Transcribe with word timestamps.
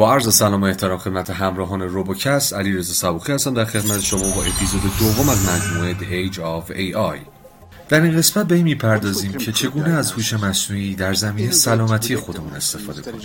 با 0.00 0.12
عرض 0.12 0.34
سلام 0.34 0.62
و 0.62 0.64
احترام 0.64 0.98
خدمت 0.98 1.30
همراهان 1.30 1.82
روبوکست 1.82 2.54
علی 2.54 2.72
رضا 2.72 2.92
صبوخی 2.92 3.32
هستم 3.32 3.54
در 3.54 3.64
خدمت 3.64 4.00
شما 4.00 4.20
با 4.20 4.44
اپیزود 4.44 4.82
دوم 4.98 5.28
از 5.28 5.48
مجموعه 5.48 5.94
The 5.94 6.32
Age 6.32 6.36
of 6.36 6.76
AI 6.76 7.39
در 7.90 8.00
این 8.00 8.16
قسمت 8.16 8.48
به 8.48 8.54
این 8.54 8.64
می‌پردازیم 8.64 9.32
که 9.32 9.52
چگونه 9.52 9.90
از 9.90 10.12
هوش 10.12 10.32
مصنوعی 10.32 10.94
در 10.94 11.14
زمینه 11.14 11.50
سلامتی 11.50 12.16
خودمون 12.16 12.52
استفاده 12.52 13.02
کنیم 13.02 13.20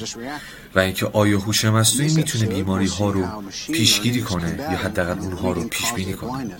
و 0.75 0.79
اینکه 0.79 1.05
آیا 1.05 1.39
هوش 1.39 1.65
مصنوعی 1.65 2.13
می‌تونه 2.13 2.45
بیماری 2.45 2.87
ها 2.87 3.11
رو 3.11 3.25
پیشگیری 3.73 4.21
کنه 4.21 4.55
یا 4.59 4.77
حداقل 4.77 5.19
اونها 5.19 5.51
رو 5.51 5.63
پیش 5.63 5.93
بینی 5.93 6.13
کنه؟ 6.13 6.55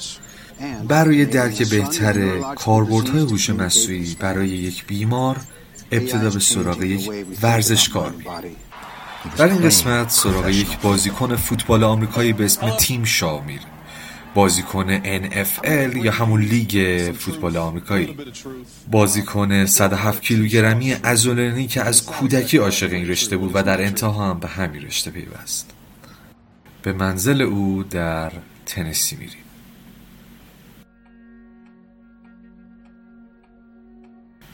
برای 0.88 1.26
درک 1.26 1.70
بهتر 1.70 2.40
کاربردهای 2.56 3.22
هوش 3.22 3.50
مصنوعی 3.50 4.18
برای 4.20 4.50
یک 4.50 4.86
بیمار 4.86 5.38
ابتدا 5.92 6.30
به 6.30 6.40
سراغ 6.40 6.84
یک 6.84 7.12
ورزشکار 7.42 8.12
میریم. 8.12 8.56
در 9.38 9.48
این 9.48 9.62
قسمت 9.62 10.10
سراغ 10.10 10.50
یک 10.50 10.80
بازیکن 10.82 11.36
فوتبال 11.36 11.84
آمریکایی 11.84 12.34
به 12.34 12.46
اسم 12.46 12.70
تیم 12.70 13.04
شاو 13.04 13.44
میره 13.44 13.75
بازیکن 14.36 14.98
NFL 15.00 15.96
یا 15.96 16.12
همون 16.12 16.42
لیگ 16.42 17.02
فوتبال 17.18 17.58
آمریکایی. 17.58 18.18
بازیکن 18.92 19.66
107 19.66 20.22
کیلوگرمی 20.22 20.94
ازولنی 21.04 21.68
که 21.68 21.82
از 21.82 22.06
کودکی 22.06 22.58
عاشق 22.58 22.92
این 22.92 23.08
رشته 23.08 23.38
بود 23.38 23.52
و 23.54 23.64
در 23.64 23.82
انتها 23.82 24.30
هم 24.30 24.40
به 24.40 24.48
همین 24.48 24.82
رشته 24.82 25.12
پیوست. 25.12 25.72
به 26.82 26.94
منزل 26.94 27.42
او 27.42 27.84
در 27.84 28.32
تنسی 28.66 29.16
میریم. 29.16 29.44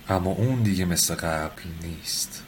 اما 0.10 0.32
اون 0.32 0.64
دیگه 0.64 0.86
مثل 0.86 1.16
قبل 1.16 1.62
نیست. 1.84 2.44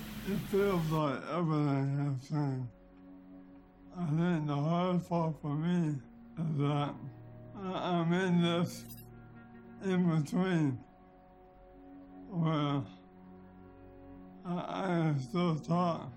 I- 7.63 7.81
I'm 7.93 8.11
in 8.25 8.33
this 8.47 8.71
in 9.91 9.99
between 10.15 10.67
where 12.41 12.81
I, 14.45 14.55
I 14.83 14.91
am 15.07 15.19
still 15.27 15.55
taught, 15.69 16.09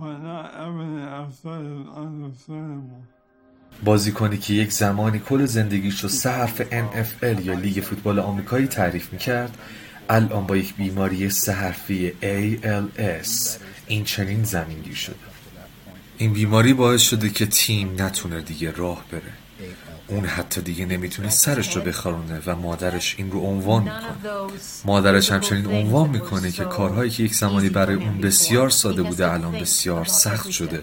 but 0.00 0.16
not 0.30 0.46
everything 0.66 1.02
I've 1.18 1.34
said 1.42 1.62
is 1.76 1.86
understandable. 2.04 3.02
بازیکنی 3.84 4.38
که 4.38 4.54
یک 4.54 4.72
زمانی 4.72 5.18
کل 5.18 5.44
زندگیش 5.46 6.00
رو 6.00 6.08
سه 6.08 6.30
حرف 6.30 6.62
NFL 6.62 7.40
یا 7.44 7.54
لیگ 7.54 7.80
فوتبال 7.84 8.18
آمریکایی 8.18 8.66
تعریف 8.66 9.12
می‌کرد 9.12 9.58
الان 10.08 10.46
با 10.46 10.56
یک 10.56 10.74
بیماری 10.76 11.30
سه 11.30 11.52
حرفی 11.52 12.12
ALS 12.22 13.50
این 13.86 14.04
چنین 14.04 14.44
زمینگیر 14.44 14.94
شده. 14.94 15.16
این 16.18 16.32
بیماری 16.32 16.74
باعث 16.74 17.02
شده 17.02 17.28
که 17.28 17.46
تیم 17.46 18.02
نتونه 18.02 18.40
دیگه 18.40 18.70
راه 18.70 19.04
بره. 19.12 19.32
اون 20.08 20.24
حتی 20.24 20.60
دیگه 20.60 20.86
نمی‌تونه 20.86 21.28
سرش 21.28 21.76
رو 21.76 21.82
بخارونه 21.82 22.40
و 22.46 22.56
مادرش 22.56 23.14
این 23.18 23.30
رو 23.30 23.40
عنوان 23.40 23.82
می‌کنه. 23.82 24.16
مادرش 24.84 25.32
همچنین 25.32 25.66
عنوان 25.66 26.10
می‌کنه 26.10 26.50
که 26.50 26.64
کارهایی 26.64 27.10
که 27.10 27.22
یک 27.22 27.34
زمانی 27.34 27.68
برای 27.68 27.96
اون 27.96 28.20
بسیار 28.20 28.70
ساده 28.70 29.02
بوده 29.02 29.32
الان 29.32 29.52
بسیار 29.52 30.04
سخت 30.04 30.50
شده. 30.50 30.82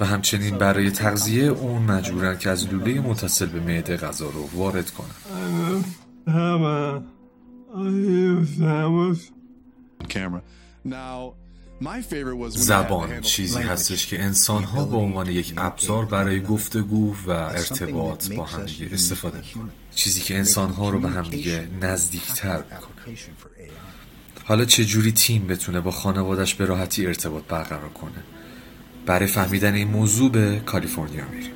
و 0.00 0.04
همچنین 0.04 0.58
برای 0.58 0.90
تغذیه 0.90 1.44
اون 1.44 1.82
مجبورن 1.82 2.38
که 2.38 2.50
از 2.50 2.68
لوله 2.72 3.00
متصل 3.00 3.46
به 3.46 3.60
معده 3.60 3.96
غذا 3.96 4.26
رو 4.30 4.48
وارد 4.54 4.90
کنن. 4.90 5.84
زبان 12.48 13.20
چیزی. 13.20 13.58
هستش 13.58 14.06
که 14.06 14.22
انسان 14.22 14.64
ها 14.64 14.84
به 14.84 14.96
عنوان 14.96 15.30
یک 15.30 15.54
ابزار 15.56 16.04
برای 16.04 16.42
گفتگو 16.42 17.14
و 17.26 17.30
ارتباط 17.30 18.32
با 18.32 18.44
همدیگه 18.44 18.88
استفاده 18.92 19.38
می‌کنن 19.38 19.70
چیزی 19.94 20.20
که 20.20 20.36
انسان 20.36 20.70
ها 20.70 20.90
رو 20.90 21.00
به 21.00 21.08
همدیگه 21.08 21.68
نزدیکتر 21.80 22.56
می‌کنه. 22.56 23.16
حالا 24.44 24.64
چه 24.64 24.84
جوری 24.84 25.12
تیم 25.12 25.46
بتونه 25.46 25.80
با 25.80 25.90
خانوادش 25.90 26.54
به 26.54 26.64
راحتی 26.64 27.06
ارتباط 27.06 27.44
برقرار 27.44 27.88
کنه؟ 27.88 28.22
برای 29.06 29.26
فهمیدن 29.26 29.74
این 29.74 29.88
موضوع 29.88 30.30
به 30.30 30.62
کالیفرنیا 30.66 31.24
میریم. 31.30 31.52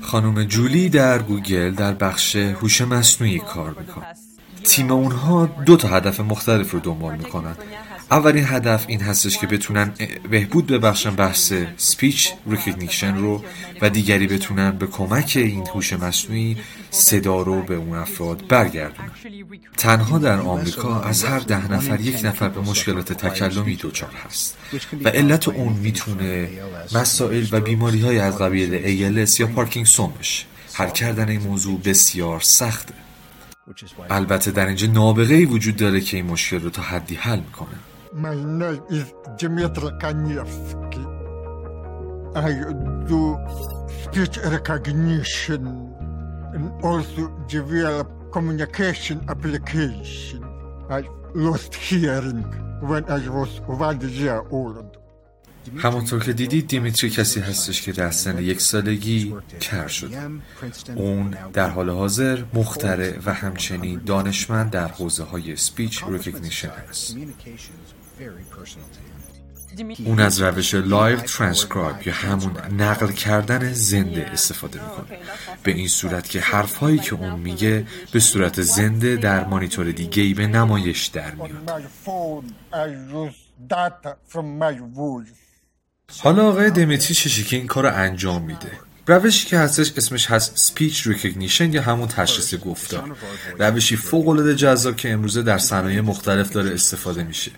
خانم 0.00 0.44
جولی 0.44 0.88
در 0.88 1.22
گوگل 1.22 1.70
در 1.70 1.92
بخش 1.92 2.36
هوش 2.36 2.80
مصنوعی 2.80 3.38
کار 3.38 3.76
می‌کنه. 3.80 4.06
تیم 4.64 4.90
اونها 4.90 5.46
دو 5.46 5.76
تا 5.76 5.88
هدف 5.88 6.20
مختلف 6.20 6.70
رو 6.70 6.80
دنبال 6.80 7.16
می‌کنن. 7.16 7.56
اولین 8.10 8.44
هدف 8.46 8.84
این 8.88 9.00
هستش 9.00 9.38
که 9.38 9.46
بتونن 9.46 9.92
بهبود 10.30 10.66
ببخشن 10.66 11.10
بحث 11.10 11.52
speech 11.76 12.32
recognition 12.46 13.16
رو 13.16 13.44
و 13.80 13.90
دیگری 13.90 14.26
بتونن 14.26 14.70
به 14.70 14.86
کمک 14.86 15.32
این 15.36 15.66
هوش 15.74 15.92
مصنوعی 15.92 16.56
صدا 16.90 17.42
رو 17.42 17.62
به 17.62 17.74
اون 17.74 17.98
افراد 17.98 18.46
برگردونن. 18.48 19.10
تنها 19.76 20.18
در 20.18 20.40
آمریکا 20.40 21.00
از 21.00 21.24
هر 21.24 21.38
ده 21.38 21.72
نفر 21.72 22.00
یک 22.00 22.24
نفر 22.24 22.48
به 22.48 22.60
مشکلات 22.60 23.12
تکلمی 23.12 23.76
دچار 23.76 24.10
هست 24.26 24.56
و 25.04 25.08
علت 25.08 25.48
اون 25.48 25.72
می‌تونه 25.72 26.48
مسائل 26.94 27.46
و 27.52 27.60
بیماری 27.60 28.00
های 28.00 28.18
از 28.18 28.38
قبیل 28.38 28.70
ALS 29.26 29.40
یا 29.40 29.46
پارکینسون 29.46 30.12
بشه. 30.20 30.44
حل 30.72 30.90
کردن 30.90 31.28
این 31.28 31.40
موضوع 31.40 31.80
بسیار 31.80 32.40
سخته. 32.40 32.94
البته 34.10 34.50
در 34.50 34.66
اینجا 34.66 34.86
نابغه 34.86 35.34
ای 35.34 35.44
وجود 35.44 35.76
داره 35.76 36.00
که 36.00 36.16
این 36.16 36.26
مشکل 36.26 36.60
رو 36.60 36.70
تا 36.70 36.82
حدی 36.82 37.14
حل 37.14 37.40
می‌کنه 37.40 37.68
My 38.12 38.34
name 38.34 38.82
is 38.90 39.06
Dmitry 39.38 39.90
Kanevsky. 40.02 41.04
I 42.34 42.52
do 43.10 43.38
speech 44.02 44.36
recognition 44.56 45.62
and 46.54 46.64
also 46.82 47.28
develop 47.48 48.08
communication 48.32 49.24
application. 49.28 50.44
I 50.88 51.02
lost 51.34 51.74
hearing 51.74 52.42
when 52.90 53.04
I 53.04 53.28
was 53.28 53.60
one 53.66 54.00
year 54.00 54.42
old. 54.50 54.99
همونطور 55.76 56.24
که 56.24 56.32
دیدید 56.32 56.66
دیمیتری 56.66 57.10
کسی 57.10 57.40
هستش 57.40 57.82
که 57.82 57.92
در 57.92 58.10
سن 58.10 58.38
یک 58.38 58.60
سالگی 58.60 59.34
کر 59.60 59.86
شد 59.86 60.10
اون 60.96 61.36
در 61.52 61.70
حال 61.70 61.90
حاضر 61.90 62.42
مخترع 62.54 63.18
و 63.26 63.34
همچنین 63.34 64.00
دانشمند 64.06 64.70
در 64.70 64.88
حوزه 64.88 65.24
های 65.24 65.56
speech 65.56 66.04
recognition 66.08 66.70
هست. 66.88 67.16
اون 70.04 70.20
از 70.20 70.40
روش 70.40 70.74
لایو 70.74 71.20
ترانسکرایب 71.20 72.06
یا 72.06 72.14
همون 72.14 72.52
نقل 72.78 73.12
کردن 73.12 73.72
زنده 73.72 74.26
استفاده 74.26 74.80
می‌کنه. 74.82 75.18
به 75.62 75.72
این 75.72 75.88
صورت 75.88 76.28
که 76.28 76.40
حرفهایی 76.40 76.98
که 76.98 77.14
اون 77.14 77.40
میگه 77.40 77.86
به 78.12 78.20
صورت 78.20 78.62
زنده 78.62 79.16
در 79.16 79.44
مانیتور 79.44 79.92
دیگه 79.92 80.34
به 80.34 80.46
نمایش 80.46 81.06
در 81.06 81.34
میاد. 81.34 81.50
حالا 86.18 86.48
آقای 86.48 86.70
دمیتری 86.70 87.14
چشه 87.14 87.42
که 87.42 87.56
این 87.56 87.66
کار 87.66 87.84
رو 87.84 87.94
انجام 87.94 88.42
میده؟ 88.42 88.72
روشی 89.10 89.46
که 89.46 89.58
هستش 89.58 89.92
اسمش 89.96 90.30
هست 90.30 90.52
speech 90.54 91.06
recognition 91.06 91.72
یا 91.72 91.82
همون 91.82 92.08
تشخیص 92.08 92.54
گفتار 92.54 93.16
روشی 93.58 93.96
فوق 93.96 94.28
العاده 94.28 94.54
جذاب 94.54 94.96
که 94.96 95.12
امروزه 95.12 95.42
در 95.42 95.58
صنایع 95.58 96.00
مختلف 96.00 96.50
داره 96.50 96.70
استفاده 96.70 97.22
میشه. 97.22 97.50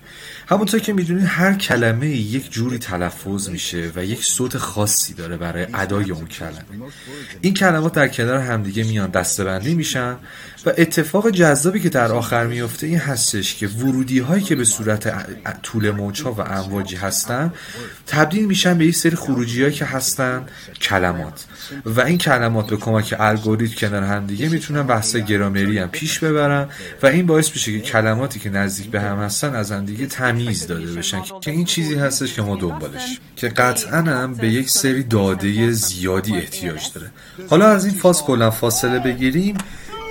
همونطور 0.46 0.80
که 0.80 0.92
می‌دونید 0.92 1.24
هر 1.26 1.54
کلمه 1.54 2.08
یک 2.08 2.50
جوری 2.50 2.78
تلفظ 2.78 3.48
میشه 3.48 3.90
و 3.96 4.04
یک 4.04 4.24
صوت 4.24 4.58
خاصی 4.58 5.14
داره 5.14 5.36
برای 5.36 5.66
ادای 5.74 6.10
اون 6.10 6.26
کلمه. 6.26 6.64
این 7.40 7.54
کلمات 7.54 7.92
در 7.92 8.08
کنار 8.08 8.38
همدیگه 8.38 8.84
میان 8.84 9.10
دسته‌بندی 9.10 9.74
میشن 9.74 10.16
و 10.66 10.72
اتفاق 10.78 11.30
جذابی 11.30 11.80
که 11.80 11.88
در 11.88 12.12
آخر 12.12 12.46
میفته 12.46 12.86
این 12.86 12.98
هستش 12.98 13.54
که 13.54 13.66
ورودی 13.66 14.18
هایی 14.18 14.42
که 14.42 14.56
به 14.56 14.64
صورت 14.64 15.12
طول 15.62 15.90
موج 15.90 16.22
و 16.22 16.40
امواجی 16.40 16.96
هستن 16.96 17.52
تبدیل 18.06 18.46
میشن 18.46 18.78
به 18.78 18.86
یک 18.86 18.96
سری 18.96 19.16
خروجی 19.16 19.62
هایی 19.62 19.74
که 19.74 19.84
هستن 19.84 20.46
کلمات. 20.80 21.41
و 21.86 22.00
این 22.00 22.18
کلمات 22.18 22.66
به 22.66 22.76
کمک 22.76 23.14
الگوریتم 23.18 23.74
کنار 23.74 24.02
هم 24.02 24.26
دیگه 24.26 24.48
می‌تونن 24.48 24.82
بحث 24.82 25.16
گرامری 25.16 25.78
هم 25.78 25.88
پیش 25.88 26.18
ببرن 26.18 26.68
و 27.02 27.06
این 27.06 27.26
باعث 27.26 27.50
میشه 27.50 27.72
که 27.72 27.80
کلماتی 27.80 28.40
که 28.40 28.50
نزدیک 28.50 28.90
به 28.90 29.00
هم 29.00 29.18
هستن 29.18 29.54
از 29.54 29.72
هم 29.72 29.84
دیگه 29.84 30.06
تمیز 30.06 30.66
داده 30.66 30.92
بشن 30.92 31.22
که 31.40 31.50
این 31.50 31.64
چیزی 31.64 31.94
هستش 31.94 32.34
که 32.34 32.42
ما 32.42 32.56
دنبالش 32.56 33.20
که 33.36 33.48
قطعا 33.48 34.02
هم 34.02 34.34
به 34.34 34.48
یک 34.48 34.70
سری 34.70 35.02
داده 35.02 35.70
زیادی 35.70 36.36
احتیاج 36.36 36.82
داره. 36.94 37.10
حالا 37.50 37.68
از 37.68 37.84
این 37.84 37.94
فاز 37.94 38.22
کلا 38.22 38.50
فاصله 38.50 38.98
بگیریم. 38.98 39.56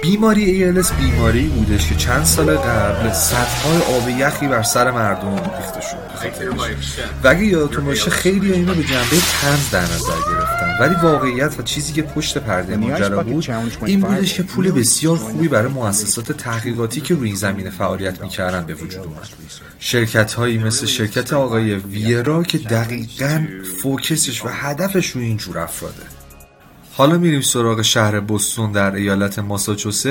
بیماری 0.01 0.74
ALS 0.74 0.94
بیماری 0.94 1.48
بودش 1.48 1.89
که 1.89 1.95
چند 1.95 2.25
سال 2.25 2.57
قبل 2.57 3.12
سطح 3.12 3.68
آب 3.95 4.10
یخی 4.10 4.48
بر 4.48 4.63
سر 4.63 4.92
مردم 4.92 5.36
ریخته 5.36 5.81
شد. 5.81 5.98
و 7.24 7.28
اگه 7.28 7.45
یادتون 7.45 7.86
باشه 7.86 8.12
خیلی 8.12 8.54
اینو 8.54 8.74
به 8.74 8.83
جنبه 8.83 9.18
تنز 9.42 9.72
در 9.72 9.81
نظر 9.81 10.18
گرفتن. 10.31 10.60
ولی 10.81 10.95
واقعیت 10.95 11.60
و 11.60 11.63
چیزی 11.63 11.94
که 11.94 12.01
پشت 12.01 12.38
پرده 12.38 12.78
ماجرا 12.78 13.24
بود 13.24 13.48
این 13.86 14.00
بودش 14.00 14.33
که 14.33 14.44
پول 14.44 14.72
بسیار 14.72 15.18
خوبی 15.18 15.48
برای 15.48 15.72
مؤسسات 15.72 16.31
تحقیقاتی 16.31 17.01
که 17.01 17.16
روی 17.16 17.28
این 17.28 17.36
زمینه 17.36 17.69
فعالیت 17.69 18.22
می‌کردن 18.22 18.66
به 18.66 18.74
وجود 18.74 19.06
اومد. 19.06 19.30
شرکت 19.80 20.33
هایی 20.33 20.57
مثل 20.57 20.86
شرکت 20.86 21.33
آقای 21.33 21.75
ویرا 21.75 22.44
که 22.44 22.57
دقیقا 22.57 23.48
فوکسش 23.81 24.45
و 24.45 24.48
هدفش 24.48 25.10
روی 25.10 25.25
اینجور 25.25 25.60
افراده. 25.60 26.04
حالا 26.94 27.18
میریم 27.18 27.42
سراغ 27.42 27.81
شهر 27.81 28.19
بوستون 28.19 28.72
در 28.72 28.95
ایالت 28.95 29.39
ماساچوست 29.39 30.07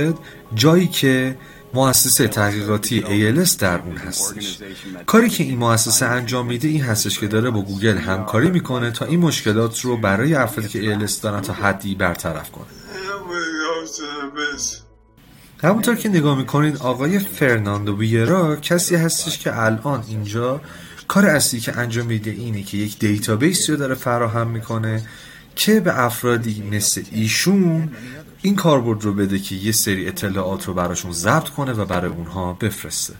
جایی 0.54 0.86
که 0.86 1.36
مؤسسه 1.74 2.28
تحقیقاتی 2.28 3.00
ALS 3.00 3.56
در 3.56 3.78
اون 3.78 3.96
هستش 3.96 4.58
کاری 5.06 5.28
که 5.28 5.44
این 5.44 5.58
مؤسسه 5.58 6.06
انجام 6.06 6.46
میده 6.46 6.68
این 6.68 6.82
هستش 6.82 7.18
که 7.18 7.26
داره 7.26 7.50
با 7.50 7.62
گوگل 7.62 7.98
همکاری 7.98 8.50
می‌کنه 8.50 8.90
تا 8.90 9.04
این 9.04 9.20
مشکلات 9.20 9.80
رو 9.80 9.96
برای 9.96 10.34
افرادی 10.34 10.68
که 10.68 10.98
ALS 10.98 11.12
دارن 11.12 11.40
تا 11.40 11.52
حدی 11.52 11.94
برطرف 11.94 12.50
کنه. 12.50 12.66
همونطور 15.62 15.96
که 15.96 16.08
نگاه 16.08 16.38
می‌کنید 16.38 16.76
آقای 16.76 17.18
فرناندو 17.18 17.98
ویرا 17.98 18.56
کسی 18.56 18.96
هستش 18.96 19.38
که 19.38 19.58
الان 19.58 20.04
اینجا 20.08 20.60
کار 21.08 21.26
اصلی 21.26 21.60
که 21.60 21.78
انجام 21.78 22.06
میده 22.06 22.30
اینه 22.30 22.62
که 22.62 22.76
یک 22.76 22.98
database 22.98 23.70
رو 23.70 23.76
داره 23.76 23.94
فراهم 23.94 24.48
می‌کنه. 24.48 25.02
که 25.56 25.80
به 25.80 26.00
افرادی 26.00 26.62
مثل 26.70 27.02
ایشون 27.12 27.90
این 28.42 28.56
کاربرد 28.56 29.04
رو 29.04 29.14
بده 29.14 29.38
که 29.38 29.54
یه 29.54 29.72
سری 29.72 30.08
اطلاعات 30.08 30.64
رو 30.64 30.74
براشون 30.74 31.12
ضبط 31.12 31.48
کنه 31.48 31.72
و 31.72 31.84
برای 31.84 32.10
اونها 32.10 32.52
بفرسته؟ 32.52 33.14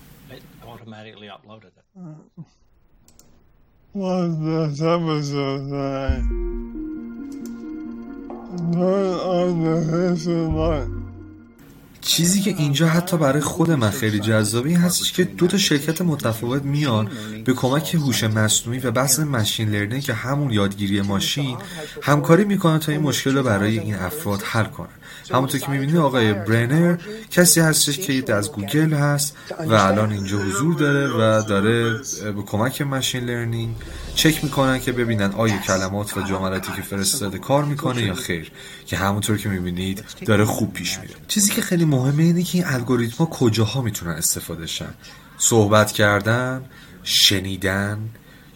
چیزی 12.10 12.40
که 12.40 12.54
اینجا 12.58 12.88
حتی 12.88 13.16
برای 13.16 13.40
خود 13.40 13.70
من 13.70 13.90
خیلی 13.90 14.20
جذابه 14.20 14.68
این 14.68 14.78
هستش 14.78 15.12
که 15.12 15.24
دو 15.24 15.46
تا 15.46 15.58
شرکت 15.58 16.02
متفاوت 16.02 16.62
میان 16.62 17.08
به 17.44 17.52
کمک 17.52 17.94
هوش 17.94 18.24
مصنوعی 18.24 18.78
و 18.78 18.90
بحث 18.90 19.18
machine 19.18 19.70
learning 19.70 20.02
که 20.02 20.14
همون 20.14 20.52
یادگیری 20.52 21.02
ماشین 21.02 21.56
همکاری 22.02 22.44
می‌کنن 22.44 22.78
تا 22.78 22.92
این 22.92 23.00
مشکل 23.00 23.36
رو 23.36 23.42
برای 23.42 23.78
این 23.78 23.94
افراد 23.94 24.42
حل 24.42 24.64
کنن. 24.64 24.88
همونطور 25.30 25.60
که 25.60 25.70
می‌بینی 25.70 25.98
آقای 25.98 26.32
برنر 26.32 26.96
کسی 27.30 27.60
هستش 27.60 27.98
که 27.98 28.34
از 28.34 28.52
گوگل 28.52 28.92
هست 28.92 29.36
و 29.68 29.74
الان 29.74 30.12
اینجا 30.12 30.38
حضور 30.38 30.74
داره 30.74 31.08
و 31.08 31.42
داره 31.42 31.90
به 32.32 32.42
کمک 32.46 32.82
machine 32.82 33.24
learning 33.24 33.74
چک 34.14 34.44
می‌کنن 34.44 34.80
که 34.80 34.92
ببینن 34.92 35.32
آیا 35.32 35.58
کلمات 35.58 36.16
و 36.16 36.22
جملاتی 36.22 36.72
که 36.76 36.82
فرستاده 36.82 37.38
کار 37.38 37.64
می‌کنه 37.64 38.02
یا 38.02 38.14
خیر؟ 38.14 38.50
که 38.86 38.96
همونطور 38.96 39.38
که 39.38 39.48
می‌بینید 39.48 40.04
داره 40.26 40.44
خوب 40.44 40.72
پیش 40.72 40.98
میره. 40.98 41.14
چیزی 41.28 41.52
که 41.52 41.62
خیلی 41.62 41.84
مهمه 41.84 42.22
اینه 42.22 42.42
که 42.42 42.58
این 42.58 42.66
الگوریتما 42.66 43.26
کجاها 43.26 43.82
می‌تونن 43.82 44.12
استفاده 44.12 44.66
شن؟ 44.66 44.94
صحبت 45.38 45.92
کردن 45.92 46.64
شنیدن 47.02 47.98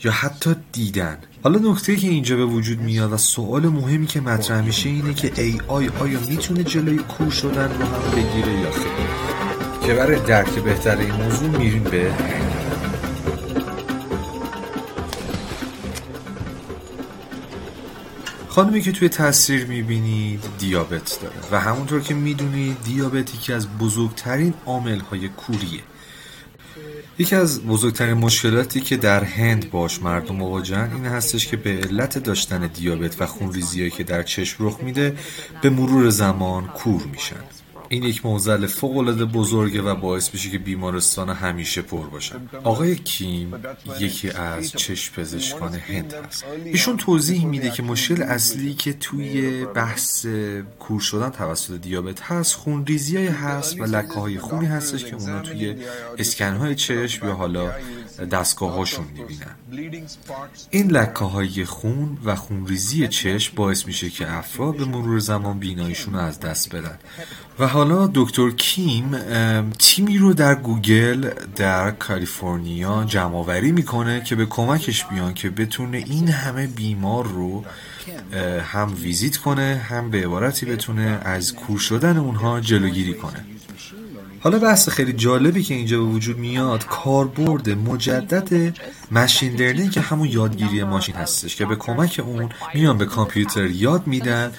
یا 0.04 0.12
حتی 0.12 0.56
دیدن. 0.72 1.18
حالا 1.42 1.72
نکته 1.72 1.96
که 1.96 2.08
اینجا 2.08 2.36
به 2.36 2.44
وجود 2.44 2.80
میاد 2.80 3.12
و 3.12 3.16
سوال 3.16 3.66
مهمی 3.66 4.06
که 4.06 4.20
مطرح 4.20 4.60
میشه 4.60 4.88
اینه 4.88 5.14
که 5.14 5.42
ای 5.42 5.60
آی 5.68 5.88
آیا 5.88 6.20
می‌تونه 6.28 6.64
جلوی 6.64 6.98
کور 6.98 7.30
شدن 7.30 7.68
رو 7.78 7.84
هم 7.84 8.10
بگیره 8.10 8.60
یا 8.60 8.70
خیر؟ 8.70 8.84
که 9.86 9.94
برای 9.94 10.20
درک 10.20 10.54
بهتر 10.54 10.96
این 10.96 11.12
موضوع 11.12 11.48
میریم 11.48 11.82
به 11.82 12.12
خانمی 18.54 18.80
که 18.80 18.92
توی 18.92 19.08
تصویر 19.08 19.66
می‌بینید 19.66 20.40
دیابت 20.58 21.18
داره 21.22 21.34
و 21.52 21.60
همونطور 21.60 22.00
که 22.00 22.14
می‌دونید 22.14 22.76
دیابت 22.84 23.34
یکی 23.34 23.52
از 23.52 23.68
بزرگترین 23.78 24.54
عامل 24.66 25.00
های 25.00 25.28
کوریه. 25.28 25.80
یکی 27.18 27.36
از 27.36 27.62
بزرگترین 27.62 28.14
مشکلاتی 28.14 28.80
که 28.80 28.96
در 28.96 29.24
هند 29.24 29.70
باش 29.70 30.02
مردم 30.02 30.36
مواجهن 30.36 30.92
این 30.92 31.06
هستش 31.06 31.46
که 31.46 31.56
به 31.56 31.70
علت 31.70 32.18
داشتن 32.18 32.66
دیابت 32.66 33.22
و 33.22 33.26
خونریزیایی 33.26 33.90
که 33.90 34.04
در 34.04 34.22
چشم 34.22 34.66
رخ 34.66 34.80
میده 34.82 35.16
به 35.62 35.70
مرور 35.70 36.10
زمان 36.10 36.66
کور 36.66 37.02
میشن. 37.12 37.63
این 37.94 38.02
یک 38.02 38.26
موزل 38.26 38.66
فوق 38.66 38.96
العاده 38.96 39.24
بزرگه 39.24 39.82
و 39.82 39.94
باعث 39.94 40.34
میشه 40.34 40.50
که 40.50 40.58
بیمارستان 40.58 41.30
همیشه 41.30 41.82
پر 41.82 42.06
باشن. 42.06 42.48
آقای 42.64 42.96
کیم 42.96 43.54
یکی 44.00 44.30
از 44.30 44.72
چشم 44.72 45.14
پزشکان 45.14 45.74
هند 45.74 46.14
هست. 46.14 46.44
ایشون 46.64 46.96
توضیح 46.96 47.46
میده 47.46 47.70
که 47.70 47.82
مشکل 47.82 48.22
اصلی 48.22 48.74
که 48.74 48.92
توی 48.92 49.64
بحث 49.64 50.26
کور 50.78 51.00
شدن 51.00 51.30
توسط 51.30 51.80
دیابت 51.80 52.22
هست 52.22 52.54
خونریزی 52.54 53.26
هست 53.26 53.80
و 53.80 53.84
لکه 53.84 54.14
های 54.14 54.38
خونی 54.38 54.66
هستش 54.66 55.04
که 55.04 55.16
اونا 55.16 55.40
توی 55.40 55.76
اسکن 56.18 56.56
های 56.56 56.74
چشم 56.74 57.26
یا 57.26 57.34
حالا 57.34 57.72
دستگاه 58.32 58.72
هاشون 58.72 59.06
می‌بینن. 59.14 59.54
این 60.70 60.90
لکه 60.90 61.24
های 61.24 61.64
خون 61.64 62.18
و 62.24 62.36
خونریزی 62.36 63.08
چشم 63.08 63.56
باعث 63.56 63.86
میشه 63.86 64.10
که 64.10 64.32
افراد 64.32 64.76
به 64.76 64.84
مرور 64.84 65.18
زمان 65.18 65.58
بیناییشون 65.58 66.14
رو 66.14 66.20
از 66.20 66.40
دست 66.40 66.74
بدن. 66.74 66.98
و 67.58 67.66
حالا 67.66 68.10
دکتر 68.14 68.50
کیم 68.50 69.16
تیمی 69.78 70.18
رو 70.18 70.34
در 70.34 70.54
گوگل 70.54 71.30
در 71.56 71.90
کالیفرنیا 71.90 73.04
جمعآوری 73.04 73.72
می‌کنه 73.72 74.22
که 74.22 74.34
به 74.36 74.46
کمکش 74.46 75.04
بیان 75.04 75.34
که 75.34 75.50
بتونه 75.50 75.96
این 75.96 76.28
همه 76.28 76.66
بیمار 76.66 77.26
رو 77.26 77.64
هم 78.60 78.94
ویزیت 79.02 79.36
کنه 79.36 79.86
هم 79.88 80.10
به 80.10 80.24
عبارتی 80.24 80.66
بتونه 80.66 81.20
از 81.22 81.54
کور 81.54 81.78
شدن 81.78 82.16
اونها 82.16 82.60
جلوگیری 82.60 83.14
کنه. 83.14 83.44
حالا 84.44 84.58
بحث 84.58 84.88
خیلی 84.88 85.12
جالبی 85.12 85.62
که 85.62 85.74
اینجا 85.74 85.98
به 85.98 86.04
وجود 86.04 86.38
میاد 86.38 86.86
کاربرد 86.86 87.70
مجدد 87.70 88.74
ماشین 89.10 89.56
لرنینگ 89.56 89.90
که 89.90 90.00
همون 90.00 90.28
یادگیری 90.28 90.84
ماشین 90.84 91.14
هستش 91.14 91.56
که 91.56 91.66
به 91.66 91.76
کمک 91.76 92.20
اون 92.24 92.48
میان 92.74 92.98
به 92.98 93.06
کامپیوتر 93.06 93.66
یاد 93.66 94.06
میدن 94.06 94.52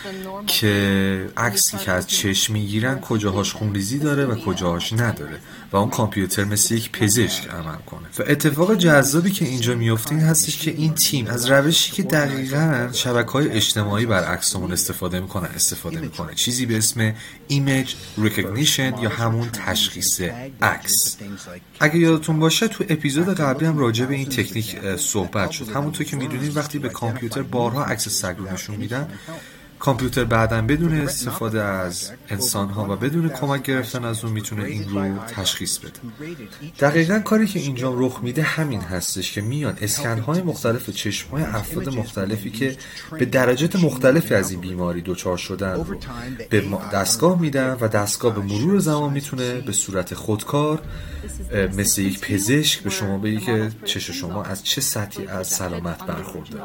که 0.48 1.28
عکسی 1.38 1.78
که 1.78 1.92
از 1.92 2.08
چشم 2.08 2.54
می‌گیرن 2.54 3.00
کجاهاش 3.00 3.54
خونریزی 3.54 4.00
داره 4.00 4.26
و 4.26 4.36
کجاهاش 4.36 4.94
نداره 4.94 5.40
و 5.72 5.78
اون 5.78 5.90
کامپیوتر 5.90 6.44
مثل 6.44 6.76
یک 6.76 6.92
پزشک 6.92 7.48
عمل 7.48 7.78
کنه. 7.86 8.08
و 8.20 8.24
اتفاق 8.28 8.76
جذابی 8.76 9.32
که 9.32 9.46
اینجا 9.46 9.76
میفته 9.76 10.12
این 10.12 10.24
هستش 10.24 10.58
که 10.58 10.72
این 10.72 10.94
تیم 10.94 11.28
از 11.28 11.52
روشی 11.52 11.92
که 11.92 12.04
دقیقا 12.04 12.89
شبکه 12.94 13.32
های 13.32 13.50
اجتماعی 13.50 14.06
بر 14.06 14.24
عکسمون 14.24 14.72
استفاده 14.72 15.20
می‌کنن 15.20 15.50
استفاده 15.56 16.00
می‌کنه. 16.00 16.34
چیزی 16.36 16.65
به 16.65 16.77
اسم 16.77 17.13
image 17.48 17.94
recognition 18.17 18.98
یا 19.01 19.10
همون 19.10 19.50
تشخیص 19.75 20.22
عکس. 20.62 21.17
اگه 21.79 21.98
یادتون 21.98 22.39
باشه 22.39 22.67
تو 22.67 22.84
اپیزود 22.89 23.39
قبلی 23.39 23.65
هم 23.67 23.77
راجع 23.77 24.05
به 24.05 24.15
این 24.15 24.25
تکنیک 24.25 24.96
صحبت 24.96 25.51
شد. 25.51 25.67
همونطور 25.70 26.05
که 26.05 26.15
می‌دونید 26.15 26.58
وقتی 26.58 26.79
به 26.79 26.89
کامپیوتر 26.89 27.41
بارها 27.41 27.86
عکس 27.86 28.10
سگ 28.10 28.36
رو 28.38 28.53
نشون 28.53 28.75
میدن 28.75 29.10
کامپیوتر 29.86 30.24
بعدا 30.24 30.62
بدون 30.62 30.94
استفاده 31.01 31.63
از 31.63 32.12
انسان 32.30 32.70
ها 32.70 32.94
و 32.94 32.96
بدون 32.96 33.30
کمک 33.30 33.63
گرفتن 33.63 34.06
از 34.06 34.24
اون 34.24 34.34
می‌تونه 34.34 34.63
این 34.63 34.89
رو 34.89 35.18
تشخیص 35.18 35.77
بده. 35.77 36.00
دقیقا 36.80 37.20
کاری 37.20 37.48
که 37.48 37.60
اینجا 37.60 37.94
رخ 37.98 38.20
میده 38.24 38.44
همین 38.44 38.82
هستش 38.82 39.32
که 39.32 39.42
میان 39.42 39.77
اسکن 39.82 40.20
های 40.20 40.42
مختلف 40.42 40.89
چشم 40.89 41.30
های 41.30 41.44
افراد 41.44 41.89
مختلفی 41.89 42.50
که 42.50 42.77
به 43.20 43.25
درجات 43.25 43.75
مختلفی 43.75 44.34
از 44.34 44.51
این 44.51 44.62
بیماری 44.62 45.01
دچار 45.01 45.38
شدن 45.38 45.74
رو 45.74 46.00
به 46.50 46.63
دستگاه 46.94 47.42
میدن 47.42 47.77
و 47.82 47.88
دستگاه 47.88 48.36
به 48.36 48.42
مرور 48.42 48.80
زمان 48.80 49.13
می‌تونه 49.13 49.54
به 49.54 49.72
صورت 49.72 50.13
خودکار 50.13 50.82
مثل 51.77 52.01
یک 52.01 52.20
پزشک 52.20 52.80
به 52.80 52.89
شما 52.89 53.18
بگه 53.18 53.39
که 53.39 53.72
چش 53.86 54.12
شما 54.12 54.44
از 54.44 54.63
چه 54.63 54.82
سطحی 54.82 55.27
از 55.27 55.48
سلامت 55.48 56.06
برخورده. 56.06 56.58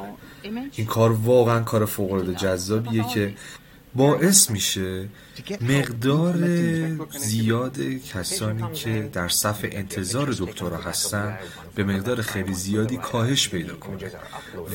این 0.76 0.87
کار 0.87 1.12
واقعا 1.12 1.61
کار 1.61 1.85
فوق 1.85 2.12
العاده 2.12 2.35
جذابیه 2.35 3.04
که 3.04 3.35
باعث 3.94 4.50
میشه 4.50 5.09
مقدار 5.61 6.37
زیاد 7.11 7.80
کسانی 7.80 8.73
که 8.73 9.11
در 9.12 9.28
صف 9.28 9.66
انتظار 9.70 10.35
دکترا 10.38 10.76
هستن 10.76 11.38
به 11.75 11.85
مقدار 11.85 12.23
خیلی 12.23 12.54
زیادی 12.54 12.97
کاهش 12.97 13.49
پیدا 13.49 13.76
کنه 13.76 14.11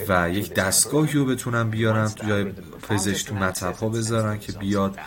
و 0.07 0.29
یک 0.29 0.53
دستگاهی 0.53 1.13
رو 1.13 1.25
بتونن 1.25 1.69
بیارن 1.69 2.11
یا 2.27 2.45
پزشک 2.89 3.27
تو 3.27 3.35
مطب 3.35 3.75
ها 3.75 3.89
بذارن 3.89 4.39
که 4.39 4.51
بیاد 4.51 4.99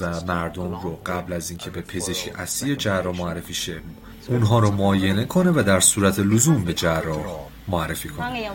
و 0.00 0.20
مردم 0.26 0.80
رو 0.80 1.00
قبل 1.06 1.32
از 1.32 1.50
اینکه 1.50 1.70
به 1.70 1.80
پزشکی 1.80 2.30
اصلی 2.30 2.76
جراح 2.76 3.16
معرفی 3.16 3.54
شه 3.54 3.80
اونها 4.28 4.58
رو 4.58 4.70
معاینه 4.70 5.24
کنه 5.24 5.50
و 5.50 5.62
در 5.62 5.80
صورت 5.80 6.18
لزوم 6.18 6.64
به 6.64 6.74
جراح 6.74 7.24
معرفی 7.68 8.08
کنه 8.08 8.50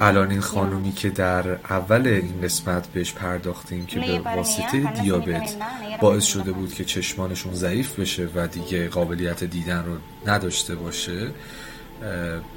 الان 0.00 0.30
این 0.30 0.40
خانومی 0.40 0.92
که 0.92 1.10
در 1.10 1.48
اول 1.48 2.06
این 2.06 2.40
قسمت 2.42 2.86
بهش 2.86 3.12
پرداختیم 3.12 3.86
که 3.86 4.00
به 4.00 4.18
واسطه 4.18 4.92
دیابت 5.02 5.56
باعث 6.00 6.24
شده 6.24 6.52
بود 6.52 6.74
که 6.74 6.84
چشمانشون 6.84 7.54
ضعیف 7.54 8.00
بشه 8.00 8.28
و 8.34 8.46
دیگه 8.46 8.88
قابلیت 8.88 9.44
دیدن 9.44 9.84
رو 9.84 9.96
نداشته 10.26 10.74
باشه 10.74 11.30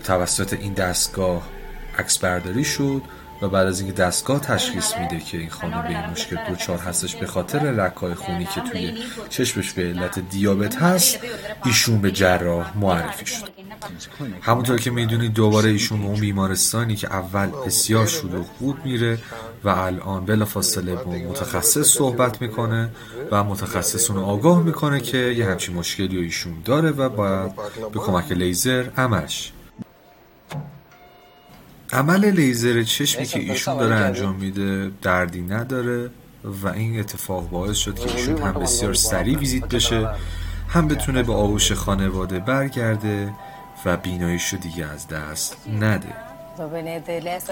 توسط 0.04 0.54
این 0.54 0.74
دستگاه 0.74 1.48
عکس 1.98 2.18
برداری 2.18 2.64
شد 2.64 3.02
و 3.42 3.50
بعد 3.50 3.68
از 3.68 3.80
اینکه 3.80 3.96
دستگاه 3.96 4.40
تشخیص 4.40 4.98
میده 4.98 5.20
که 5.20 5.38
این 5.38 5.50
خانم 5.50 5.82
به 5.82 5.90
این 5.90 6.10
مشکل 6.12 6.38
دوچار 6.50 6.78
هستش 6.78 7.16
به 7.16 7.28
خاطر 7.28 7.60
رکای 7.60 8.14
خونی 8.14 8.46
که 8.46 8.62
توی 8.62 8.94
چشمش 9.30 9.74
به 9.74 9.82
علت 9.82 10.20
دیابت 10.20 10.76
هست 10.76 11.20
ایشون 11.66 12.02
به 12.02 12.12
جراح 12.12 12.78
معرفی 12.78 13.26
شد. 13.26 13.50
همونطور 14.42 14.80
که 14.80 14.92
می‌دونید 14.92 15.34
دوباره 15.34 15.70
ایشون 15.70 16.02
اون 16.02 16.20
بیمارستانی 16.20 16.96
که 16.96 17.14
اول 17.14 17.48
بسیار 17.66 18.08
شلوغ 18.08 18.46
بود 18.60 18.86
میره 18.86 19.20
و 19.64 19.70
الان 19.70 20.26
بلا 20.26 20.46
فاصله 20.46 20.96
با 20.96 21.12
متخصص 21.12 21.88
صحبت 21.88 22.42
می‌کنه 22.42 22.90
و 23.32 23.44
متخصص 23.44 24.12
اون 24.12 24.24
آگاه 24.24 24.64
می‌کنه 24.64 25.00
که 25.00 25.18
یه 25.18 25.46
همچین 25.46 25.76
مشکلی 25.76 26.18
رو 26.18 26.24
ایشون 26.24 26.54
داره 26.66 26.92
و 26.92 27.10
باید 27.10 27.56
به 27.94 28.00
کمک 28.00 28.32
لیزر 28.32 28.90
عملش. 28.98 29.52
عمل 31.94 32.26
لیزر 32.26 32.84
چشمی 32.84 33.26
که 33.26 33.40
ایشون 33.40 33.78
داره 33.78 33.96
انجام 33.96 34.36
میده 34.36 34.92
دردی 35.02 35.42
نداره 35.42 36.10
و 36.64 36.68
این 36.68 37.00
اتفاق 37.00 37.50
باعث 37.50 37.78
شد 37.78 38.00
که 38.00 38.16
ایشون 38.16 38.38
هم 38.38 38.54
بسیار 38.54 38.94
سریع 38.94 39.38
ویزیت 39.38 39.66
بشه 39.66 40.10
هم 40.70 40.88
بتونه 40.88 41.24
به 41.24 41.34
آغوش 41.34 41.72
خانواده 41.72 42.40
برگرده 42.40 43.34
و 43.86 43.98
بیناییش 43.98 44.54
رو 44.54 44.60
دیگه 44.60 44.86
از 44.86 45.08
دست 45.08 45.58
نده. 45.80 46.14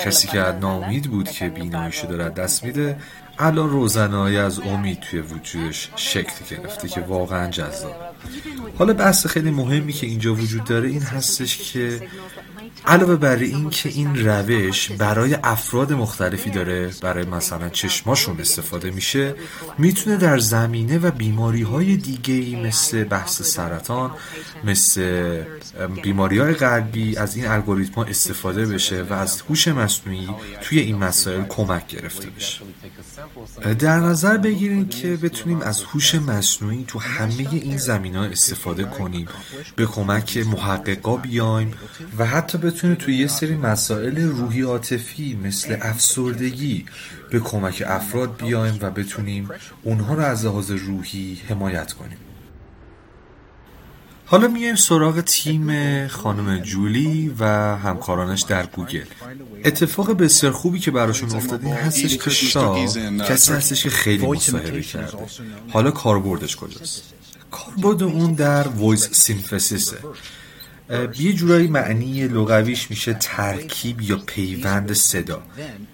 کسی 0.05 0.27
که 0.27 0.51
نامید 0.51 1.11
بود 1.11 1.29
که 1.29 1.49
بیناییش 1.49 1.99
رو 1.99 2.09
داره 2.09 2.29
دست 2.29 2.63
میده 2.63 2.97
الان 3.39 3.69
روزنایی 3.69 4.37
از 4.37 4.59
امید 4.59 4.99
توی 4.99 5.19
وجودش 5.19 5.89
شکل 5.95 6.55
گرفته 6.55 6.87
که 6.87 7.01
واقعا 7.01 7.49
جذاب. 7.49 7.95
حالا 8.77 8.93
بحث 8.93 9.27
خیلی 9.27 9.51
مهمی 9.51 9.93
که 9.93 10.07
اینجا 10.07 10.33
وجود 10.33 10.63
داره 10.63 10.89
این 10.89 11.01
هستش 11.01 11.57
که 11.57 12.01
علاوه 12.87 13.15
بر 13.15 13.35
این 13.35 13.69
که 13.69 13.89
این 13.89 14.27
روش 14.27 14.91
برای 14.91 15.37
افراد 15.43 15.93
مختلفی 15.93 16.49
داره 16.49 16.91
برای 17.01 17.25
مثلا 17.25 17.69
چشماشون 17.69 18.39
استفاده 18.39 18.91
میشه 18.91 19.35
می‌تونه 19.77 20.17
در 20.17 20.39
زمینه 20.39 20.97
و 20.97 21.11
بیماری 21.11 21.61
های 21.61 21.97
دیگه 21.97 22.59
مثل 22.67 23.03
بحث 23.03 23.41
سرطان 23.41 24.11
مثل 24.63 25.43
بیماری 26.03 26.39
های 26.39 26.53
قلبی 26.53 27.17
از 27.17 27.35
این 27.35 27.47
الگوریتم 27.47 27.93
ها 27.93 28.03
استفاده 28.03 28.65
بشه 28.65 29.03
و 29.03 29.13
از 29.13 29.41
هوش 29.41 29.67
مصنوعی 29.67 30.29
توی 30.61 30.79
این 30.79 30.97
مسائل 30.97 31.43
کمک 31.43 31.87
گرفته 31.87 32.29
بشه. 32.29 32.61
در 33.79 33.99
نظر 33.99 34.37
بگیریم 34.37 34.87
که 34.87 35.15
بتونیم 35.15 35.61
از 35.61 35.83
هوش 35.83 36.15
مصنوعی 36.15 36.85
تو 36.87 36.99
همه 36.99 37.47
این 37.51 37.77
زمین 37.77 38.15
ها 38.15 38.23
استفاده 38.23 38.83
کنیم 38.83 39.27
به 39.75 39.85
کمک 39.85 40.37
محققا 40.37 41.17
بیایم 41.17 41.73
و 42.17 42.25
حتی 42.25 42.57
بتونه 42.77 42.95
توی 42.95 43.17
یه 43.17 43.27
سری 43.27 43.55
مسائل 43.55 44.21
روحی 44.21 44.61
عاطفی 44.61 45.39
مثل 45.43 45.77
افسردگی 45.81 46.85
به 47.31 47.39
کمک 47.39 47.83
افراد 47.87 48.37
بیایم 48.37 48.77
و 48.81 48.91
بتونیم 48.91 49.49
اونها 49.83 50.13
رو 50.13 50.21
از 50.21 50.45
لحاظ 50.45 50.71
روحی 50.71 51.41
حمایت 51.49 51.93
کنیم. 51.93 52.17
حالا 54.25 54.47
میایم 54.47 54.75
سراغ 54.75 55.21
تیم 55.21 56.07
خانم 56.07 56.59
جولی 56.59 57.35
و 57.39 57.45
همکارانش 57.77 58.41
در 58.41 58.65
گوگل. 58.65 59.05
اتفاق 59.65 60.11
بسیار 60.11 60.51
خوبی 60.51 60.79
که 60.79 60.91
براشون 60.91 61.35
افتاد 61.35 61.65
این 61.65 61.73
هستش 61.73 62.17
که 62.17 62.29
شاه 62.29 62.85
کسی 63.27 63.53
هستش 63.53 63.83
که 63.83 63.89
خیلی 63.89 64.27
مصاحبه 64.27 64.81
کرده. 64.81 65.17
حالا 65.69 65.91
کاربردش 65.91 66.55
کجاست؟ 66.55 67.03
کاربرد 67.51 68.03
اون 68.03 68.33
در 68.33 68.67
voice 68.67 69.09
synthesis 69.11 69.82
ه. 69.82 69.97
یه 71.19 71.33
جورایی 71.33 71.67
معنی 71.67 72.27
لغویش 72.27 72.89
میشه 72.89 73.13
ترکیب 73.13 74.01
یا 74.01 74.17
پیوند 74.25 74.93
صدا. 74.93 75.41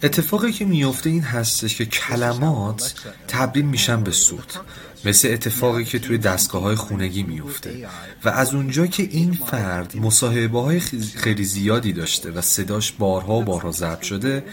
اتفاقی 0.03 0.51
که 0.51 0.65
میفته 0.65 1.09
این 1.09 1.23
هستش 1.23 1.75
که 1.75 1.85
کلمات 1.85 2.93
تبدیل 3.27 3.65
میشن 3.65 4.03
به 4.03 4.11
صوت 4.11 4.59
مثل 5.05 5.27
اتفاقی 5.31 5.85
که 5.85 5.99
توی 5.99 6.17
دستگاه 6.17 6.61
های 6.61 6.75
خونگی 6.75 7.23
میفته. 7.23 7.87
و 8.25 8.29
از 8.29 8.53
اونجا 8.53 8.87
که 8.87 9.03
این 9.03 9.33
فرد 9.33 9.97
مصاحبه 9.97 10.61
های 10.61 10.79
خیلی 11.15 11.43
زیادی 11.43 11.93
داشته 11.93 12.31
و 12.31 12.41
صداش 12.41 12.91
بارها 12.91 13.33
و 13.33 13.43
بارها 13.43 13.71
ضبط 13.71 14.01
شده 14.01 14.43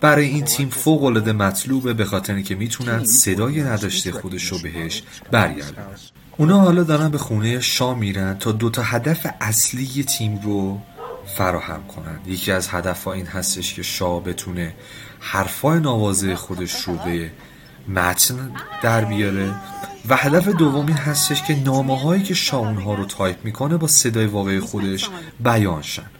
برای 0.00 0.26
این 0.26 0.44
تیم 0.44 0.68
فوق 0.68 1.04
العاده 1.04 1.32
مطلوبه 1.32 1.94
به 1.94 2.04
خاطر 2.04 2.34
اینکه 2.34 2.54
می‌تونن 2.54 3.04
صدای 3.04 3.62
نداشته 3.62 4.12
خودش 4.12 4.44
رو 4.44 4.58
بهش 4.58 5.02
برگردن 5.30 5.86
اونا 6.38 6.60
حالا 6.60 6.82
دارن 6.82 7.08
به 7.08 7.18
خونه 7.18 7.60
شا 7.60 7.94
میرن 7.94 8.38
تا 8.38 8.52
دو 8.52 8.70
تا 8.70 8.82
هدف 8.82 9.26
اصلی 9.40 10.04
تیم 10.04 10.40
رو 10.42 10.80
فراهم 11.26 11.86
کنن. 11.86 12.20
یکی 12.26 12.52
از 12.52 12.68
هدف 12.68 13.08
این 13.08 13.26
هستش 13.26 13.74
که 13.74 13.82
شا 13.82 14.20
بتونه 14.20 14.74
حرفای 15.20 15.80
نوازه 15.80 16.36
خودش 16.36 16.82
رو 16.82 16.96
به 16.96 17.30
متن 17.88 18.52
در 18.82 19.04
بیاره. 19.04 19.54
و 20.08 20.16
هدف 20.16 20.48
دومی 20.48 20.92
هستش 20.92 21.42
که 21.42 21.56
نامه 21.56 22.00
هایی 22.00 22.22
که 22.22 22.34
شا 22.34 22.58
اونها 22.58 22.94
رو 22.94 23.04
تایپ 23.04 23.44
می‌کنه 23.44 23.76
با 23.76 23.86
صدای 23.86 24.26
واقعی 24.26 24.60
خودش 24.60 25.10
بیان 25.40 25.82
شن. 25.82 26.10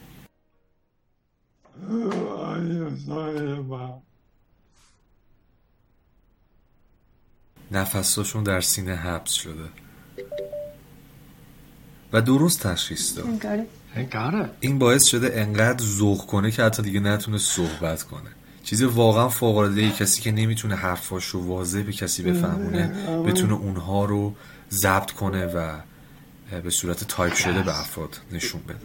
نفساشون 7.71 8.43
در 8.43 8.61
سینه 8.61 8.95
حبس 8.95 9.33
شده. 9.33 9.69
و 12.13 12.23
درست 12.23 12.67
تشخیص 12.67 13.17
داد. 13.17 13.27
این 14.61 14.79
باعث 14.79 15.05
شده 15.05 15.41
انقدر 15.41 15.85
ذوق 15.85 16.27
کنه 16.27 16.51
که 16.51 16.63
حتی 16.63 16.83
دیگه 16.83 17.01
نتونه 17.01 17.39
صحبت 17.39 18.03
کنه. 18.03 18.31
چیز 18.63 18.83
واقعا 18.83 19.29
فوق 19.29 19.57
العاده 19.57 19.91
کسی 19.91 20.21
که 20.21 20.33
نمی‌تونه 20.33 20.75
حرفاش 20.75 21.25
رو 21.25 21.41
واضح 21.47 21.83
به 21.83 21.93
کسی 21.93 22.23
بفهمونه 22.23 22.87
بتونه 23.27 23.55
اونها 23.55 24.05
رو 24.05 24.35
ضبط 24.71 25.11
کنه 25.11 25.47
و 25.47 25.77
به 26.63 26.71
صورت 26.71 27.05
تایپ 27.05 27.35
شده 27.35 27.63
به 27.63 27.81
افراد 27.81 28.21
نشون 28.33 28.61
بده. 28.69 28.79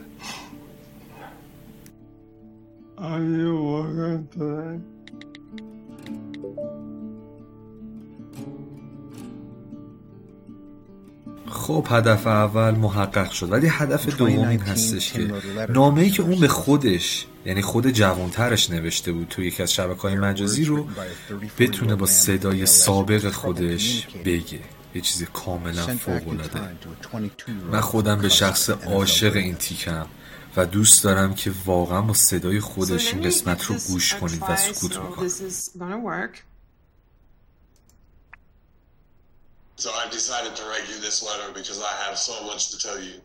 خب 11.54 11.88
هدف 11.90 12.28
اول 12.28 12.76
محقق 12.76 13.32
شد 13.32 13.52
ولی 13.52 13.68
هدف 13.68 14.18
دوم 14.18 14.48
این 14.48 14.60
هستش 14.60 15.14
که 15.14 15.32
نامه 15.70 16.02
ای 16.02 16.10
که 16.10 16.24
اون 16.24 16.40
به 16.40 16.48
خودش 16.48 17.26
یعنی 17.46 17.62
خود 17.62 17.90
جوانترش 17.90 18.70
نوشته 18.70 19.12
بود 19.12 19.28
تو 19.28 19.44
یکی 19.44 19.64
از 19.64 19.74
شبکه 19.74 20.02
های 20.02 20.16
مجازی 20.16 20.66
رو 20.66 20.88
بتونه 21.60 21.96
با 21.96 22.06
صدای 22.06 22.66
سابق 22.66 23.30
خودش 23.30 24.08
بگه. 24.26 24.60
یه 24.96 25.02
چیز 25.02 25.24
کاملا 25.34 25.82
فوق 25.82 26.28
العاده 26.28 26.60
من 27.72 27.82
خودم 27.82 28.22
به 28.22 28.30
شخص 28.30 28.70
عاشق 28.70 29.36
این 29.36 29.56
تیکم 29.56 30.06
و 30.58 30.66
دوست 30.66 31.04
دارم 31.04 31.34
که 31.34 31.52
واقعا 31.66 32.02
با 32.02 32.14
صدای 32.14 32.60
خودش 32.60 33.14
این 33.14 33.24
قسمت 33.24 33.64
رو 33.66 33.76
گوش 33.88 34.16
کنید 34.16 34.44
و 34.50 34.56
سکوت 34.56 34.98
بکنید. 34.98 35.32
So 39.84 39.92
I've 39.92 40.12
decided 40.12 40.56
to 40.56 40.64
write 40.64 40.88
you 40.88 40.98
this 41.02 41.22
letter 41.22 41.52
because 41.52 41.82
I 41.82 41.92
have 42.06 42.18
so 42.18 42.42
much 42.46 42.70
to 42.72 42.78
tell 42.78 43.04
you. 43.04 43.20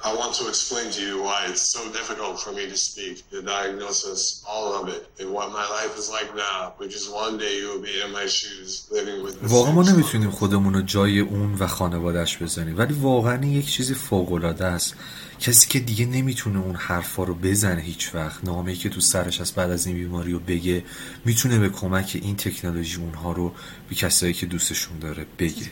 I 0.00 0.14
want 0.14 0.32
to 0.40 0.44
explain 0.48 0.88
to 0.96 1.00
you 1.08 1.14
why 1.26 1.38
it's 1.50 1.66
so 1.76 1.82
difficult 1.98 2.34
for 2.44 2.52
me 2.52 2.64
to 2.72 2.76
speak, 2.76 3.14
the 3.36 3.42
diagnosis, 3.42 4.20
all 4.52 4.68
of 4.78 4.84
it, 4.88 5.02
and 5.18 5.28
what 5.36 5.48
my 5.50 5.66
life 5.76 5.92
is 5.98 6.08
like 6.18 6.30
now, 6.36 6.72
which 6.80 6.94
is 6.94 7.04
one 7.24 7.36
day 7.36 7.52
you 7.60 7.66
will 7.70 7.84
be 7.90 7.96
in 8.04 8.10
my 8.12 8.26
shoes 8.26 8.86
living 8.92 9.18
with 9.24 9.50
واقعا 9.52 9.72
ما 9.72 9.82
نمی‌تونیم 9.82 10.30
خودمون 10.30 10.74
رو 10.74 10.82
جای 10.82 11.20
اون 11.20 11.54
و 11.54 11.66
خانوادهش 11.66 12.36
بزنیم 12.42 12.78
ولی 12.78 12.94
واقعا 12.94 13.46
یک 13.46 13.70
چیزی 13.70 13.94
فوق 13.94 14.32
العاده 14.32 14.64
است. 14.64 14.94
کسی 15.40 15.68
که 15.68 15.80
دیگه 15.80 16.06
نمی‌تونه 16.06 16.60
اون 16.60 16.76
حرفا 16.76 17.24
رو 17.24 17.34
بزنه 17.34 17.82
هیچ 17.82 18.14
وقت 18.14 18.44
نامه‌ای 18.44 18.76
که 18.76 18.88
تو 18.88 19.00
سرش 19.00 19.40
از 19.40 19.52
بعد 19.52 19.70
از 19.70 19.86
این 19.86 19.96
بیماری 19.96 20.32
رو 20.32 20.38
بگه 20.38 20.84
می‌تونه 21.24 21.58
به 21.58 21.68
کمک 21.68 22.18
این 22.22 22.36
تکنولوژی 22.36 22.96
اونها 22.96 23.32
رو 23.32 23.52
به 23.88 23.94
کسایی 23.94 24.32
که 24.32 24.46
دوستشون 24.46 24.98
داره 24.98 25.26
بگه. 25.38 25.70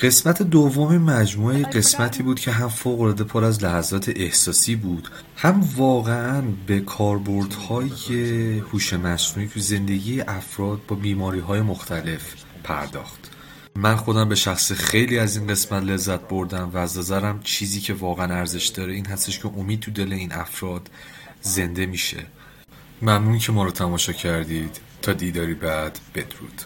قسمت 0.00 0.42
دوم 0.42 0.98
مجموعه 0.98 1.62
قسمتی 1.62 2.22
بود 2.22 2.40
که 2.40 2.50
هم 2.50 2.68
فوق 2.68 3.00
العاده 3.00 3.24
پر 3.24 3.44
از 3.44 3.64
لحظات 3.64 4.08
احساسی 4.08 4.76
بود 4.76 5.08
هم 5.36 5.68
واقعا 5.76 6.42
به 6.66 6.80
کاربردهای 6.80 8.58
هوش 8.58 8.92
مصنوعی 8.92 9.48
تو 9.48 9.60
زندگی 9.60 10.20
افراد 10.20 10.80
با 10.88 10.96
بیماری 10.96 11.40
های 11.40 11.60
مختلف 11.60 12.34
پرداخت. 12.64 13.30
من 13.74 13.96
خودم 13.96 14.28
به 14.28 14.34
شخص 14.34 14.72
خیلی 14.72 15.18
از 15.18 15.36
این 15.36 15.46
قسمت 15.46 15.82
لذت 15.82 16.20
بردم 16.20 16.70
و 16.74 16.76
از 16.76 16.98
نظرم 16.98 17.40
چیزی 17.42 17.80
که 17.80 17.94
واقعا 17.94 18.34
ارزش 18.34 18.66
داره 18.66 18.92
این 18.92 19.06
هستش 19.06 19.38
که 19.38 19.48
امید 19.56 19.80
تو 19.80 19.90
دل 19.90 20.12
این 20.12 20.32
افراد 20.32 20.90
زنده 21.42 21.86
میشه. 21.86 22.26
ممنون 23.02 23.38
که 23.38 23.52
ما 23.52 23.64
رو 23.64 23.70
تماشا 23.70 24.12
کردید. 24.12 24.80
تا 25.02 25.12
دیداری 25.12 25.54
بعد 25.54 25.98
بدرود. 26.14 26.62